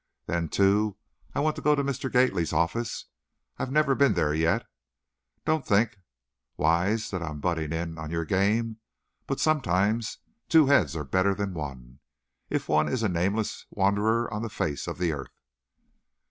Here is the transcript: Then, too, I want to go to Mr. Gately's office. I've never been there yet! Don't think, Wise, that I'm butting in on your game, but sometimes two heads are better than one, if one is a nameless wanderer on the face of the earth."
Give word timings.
Then, 0.25 0.49
too, 0.49 0.97
I 1.35 1.41
want 1.41 1.55
to 1.57 1.61
go 1.61 1.75
to 1.75 1.83
Mr. 1.83 2.11
Gately's 2.11 2.53
office. 2.53 3.05
I've 3.59 3.71
never 3.71 3.93
been 3.93 4.15
there 4.15 4.33
yet! 4.33 4.65
Don't 5.45 5.63
think, 5.63 5.99
Wise, 6.57 7.11
that 7.11 7.21
I'm 7.21 7.39
butting 7.39 7.71
in 7.71 7.99
on 7.99 8.09
your 8.09 8.25
game, 8.25 8.77
but 9.27 9.39
sometimes 9.39 10.17
two 10.49 10.65
heads 10.65 10.95
are 10.95 11.03
better 11.05 11.35
than 11.35 11.53
one, 11.53 11.99
if 12.49 12.67
one 12.67 12.89
is 12.89 13.03
a 13.03 13.09
nameless 13.09 13.67
wanderer 13.69 14.27
on 14.33 14.41
the 14.41 14.49
face 14.49 14.87
of 14.87 14.97
the 14.97 15.11
earth." 15.11 15.39